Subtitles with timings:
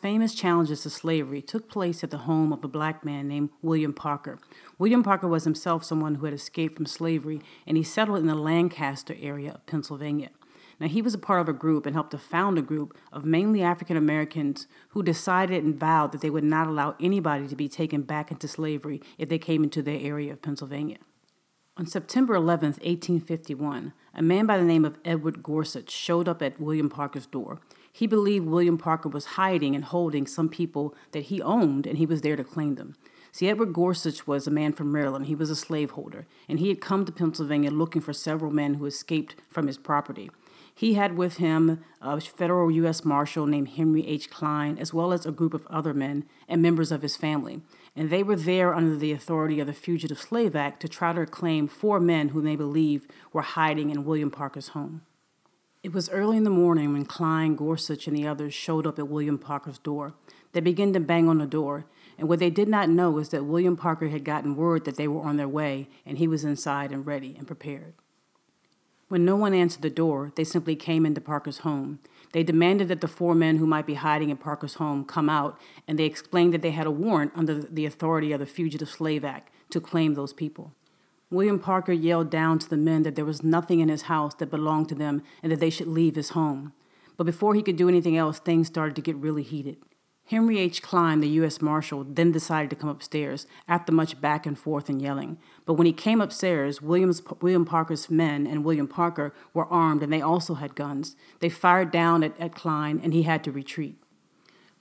[0.00, 3.92] famous challenges to slavery took place at the home of a black man named William
[3.92, 4.38] Parker.
[4.78, 8.34] William Parker was himself someone who had escaped from slavery, and he settled in the
[8.34, 10.30] Lancaster area of Pennsylvania.
[10.80, 13.26] Now, he was a part of a group and helped to found a group of
[13.26, 17.68] mainly African Americans who decided and vowed that they would not allow anybody to be
[17.68, 20.96] taken back into slavery if they came into their area of Pennsylvania.
[21.76, 26.58] On September 11, 1851, a man by the name of Edward Gorsuch showed up at
[26.58, 27.60] William Parker's door.
[27.92, 32.06] He believed William Parker was hiding and holding some people that he owned, and he
[32.06, 32.96] was there to claim them.
[33.32, 35.26] See, Edward Gorsuch was a man from Maryland.
[35.26, 38.86] He was a slaveholder, and he had come to Pennsylvania looking for several men who
[38.86, 40.30] escaped from his property.
[40.74, 43.04] He had with him a federal U.S.
[43.04, 44.30] Marshal named Henry H.
[44.30, 47.60] Kline, as well as a group of other men and members of his family.
[47.94, 51.26] And they were there under the authority of the Fugitive Slave Act to try to
[51.26, 55.02] claim four men whom they believed were hiding in William Parker's home.
[55.82, 59.08] It was early in the morning when Kline, Gorsuch, and the others showed up at
[59.08, 60.12] William Parker's door.
[60.52, 61.86] They began to bang on the door,
[62.18, 65.08] and what they did not know is that William Parker had gotten word that they
[65.08, 67.94] were on their way, and he was inside and ready and prepared.
[69.08, 71.98] When no one answered the door, they simply came into Parker's home.
[72.32, 75.58] They demanded that the four men who might be hiding in Parker's home come out,
[75.88, 79.24] and they explained that they had a warrant under the authority of the Fugitive Slave
[79.24, 80.72] Act to claim those people.
[81.30, 84.50] William Parker yelled down to the men that there was nothing in his house that
[84.50, 86.72] belonged to them and that they should leave his home.
[87.16, 89.76] But before he could do anything else, things started to get really heated.
[90.24, 90.80] Henry H.
[90.80, 91.60] Kline, the U.S.
[91.60, 95.38] Marshal, then decided to come upstairs after much back and forth and yelling.
[95.66, 100.12] But when he came upstairs, Williams, William Parker's men and William Parker were armed and
[100.12, 101.16] they also had guns.
[101.40, 103.96] They fired down at, at Kline and he had to retreat.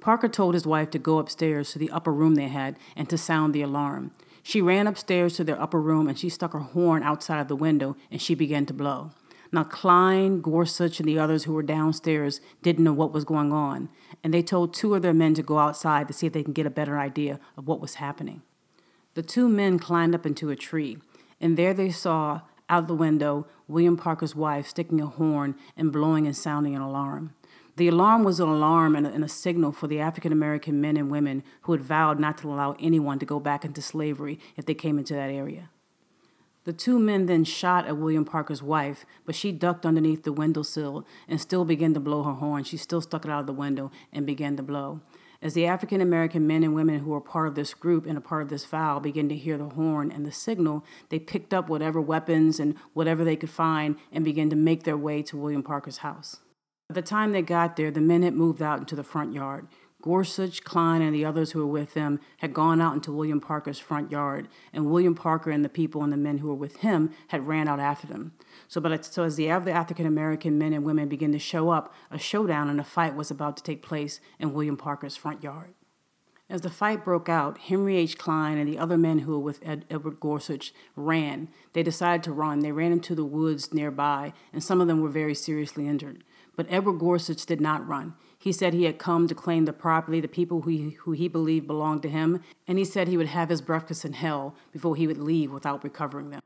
[0.00, 3.16] Parker told his wife to go upstairs to the upper room they had and to
[3.16, 4.10] sound the alarm.
[4.46, 7.56] She ran upstairs to their upper room and she stuck her horn outside of the
[7.56, 9.10] window and she began to blow.
[9.50, 13.88] Now, Kline, Gorsuch, and the others who were downstairs didn't know what was going on,
[14.22, 16.52] and they told two of their men to go outside to see if they can
[16.52, 18.42] get a better idea of what was happening.
[19.14, 20.98] The two men climbed up into a tree,
[21.40, 25.92] and there they saw, out of the window, William Parker's wife sticking a horn and
[25.92, 27.34] blowing and sounding an alarm.
[27.76, 30.96] The alarm was an alarm and a, and a signal for the African American men
[30.96, 34.64] and women who had vowed not to allow anyone to go back into slavery if
[34.64, 35.68] they came into that area.
[36.64, 41.06] The two men then shot at William Parker's wife, but she ducked underneath the windowsill
[41.28, 42.64] and still began to blow her horn.
[42.64, 45.00] She still stuck it out of the window and began to blow.
[45.42, 48.22] As the African American men and women who were part of this group and a
[48.22, 51.68] part of this vow began to hear the horn and the signal, they picked up
[51.68, 55.62] whatever weapons and whatever they could find and began to make their way to William
[55.62, 56.38] Parker's house.
[56.88, 59.66] By the time they got there, the men had moved out into the front yard.
[60.02, 63.80] Gorsuch, Kline, and the others who were with them had gone out into William Parker's
[63.80, 67.10] front yard, and William Parker and the people and the men who were with him
[67.28, 68.32] had ran out after them.
[68.68, 71.92] So, but so as the other African American men and women began to show up,
[72.08, 75.74] a showdown and a fight was about to take place in William Parker's front yard.
[76.48, 78.16] As the fight broke out, Henry H.
[78.16, 81.48] Kline and the other men who were with Ed, Edward Gorsuch ran.
[81.72, 82.60] They decided to run.
[82.60, 86.22] They ran into the woods nearby, and some of them were very seriously injured.
[86.56, 88.14] But Edward Gorsuch did not run.
[88.38, 91.28] He said he had come to claim the property, the people who he, who he
[91.28, 94.96] believed belonged to him, and he said he would have his breakfast in hell before
[94.96, 96.40] he would leave without recovering them.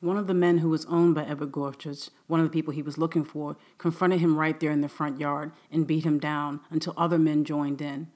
[0.00, 2.82] One of the men who was owned by Edward Gorsuch, one of the people he
[2.82, 6.60] was looking for, confronted him right there in the front yard and beat him down
[6.70, 8.08] until other men joined in.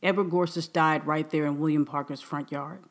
[0.00, 2.84] Edward Gorsuch died right there in William Parker's front yard.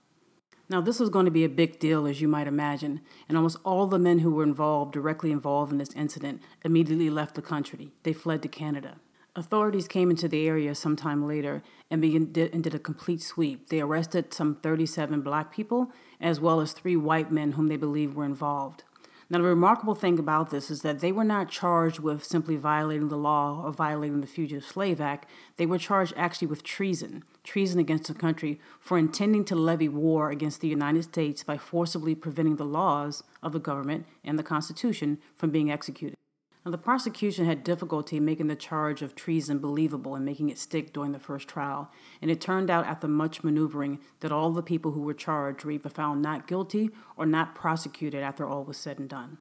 [0.73, 3.59] Now, this was going to be a big deal, as you might imagine, and almost
[3.63, 7.91] all the men who were involved, directly involved in this incident, immediately left the country.
[8.01, 8.95] They fled to Canada.
[9.35, 13.69] Authorities came into the area sometime later and, began, did, and did a complete sweep.
[13.69, 18.15] They arrested some 37 black people, as well as three white men whom they believed
[18.15, 18.83] were involved.
[19.29, 23.07] Now, the remarkable thing about this is that they were not charged with simply violating
[23.07, 25.27] the law or violating the Fugitive Slave Act.
[25.57, 30.29] They were charged actually with treason, treason against the country, for intending to levy war
[30.29, 35.19] against the United States by forcibly preventing the laws of the government and the Constitution
[35.35, 36.17] from being executed.
[36.65, 40.93] Now, the prosecution had difficulty making the charge of treason believable and making it stick
[40.93, 44.91] during the first trial, and it turned out after much maneuvering that all the people
[44.91, 48.97] who were charged were either found not guilty or not prosecuted after all was said
[48.97, 49.39] and done.